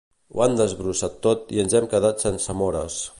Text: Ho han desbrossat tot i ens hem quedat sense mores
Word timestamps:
Ho 0.37 0.39
han 0.45 0.55
desbrossat 0.59 1.19
tot 1.27 1.53
i 1.57 1.61
ens 1.67 1.77
hem 1.81 1.89
quedat 1.93 2.27
sense 2.29 2.57
mores 2.63 3.01